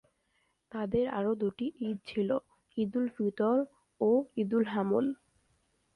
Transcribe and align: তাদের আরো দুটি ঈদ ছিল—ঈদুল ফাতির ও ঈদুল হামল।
তাদের 0.71 1.05
আরো 1.17 1.31
দুটি 1.41 1.65
ঈদ 1.81 1.97
ছিল—ঈদুল 2.07 3.05
ফাতির 3.15 3.57
ও 4.01 4.09
ঈদুল 4.37 4.63
হামল। 4.65 5.05